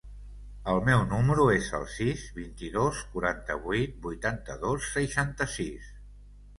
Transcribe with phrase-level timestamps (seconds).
[0.71, 5.97] El meu número es el sis, vint-i-dos, quaranta-vuit, vuitanta-dos, seixanta-sis.